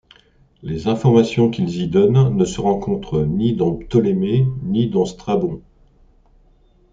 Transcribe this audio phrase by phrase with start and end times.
[0.63, 5.61] Les informations qu'il y donnent ne se rencontrent ni dans Ptolémée ni dans Strabon.